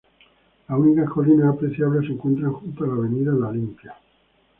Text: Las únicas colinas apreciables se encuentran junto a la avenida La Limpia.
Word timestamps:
Las 0.67 0.79
únicas 0.79 1.07
colinas 1.11 1.53
apreciables 1.53 2.07
se 2.07 2.13
encuentran 2.13 2.51
junto 2.53 2.83
a 2.83 2.87
la 2.87 2.93
avenida 2.95 3.33
La 3.33 3.51
Limpia. 3.51 3.93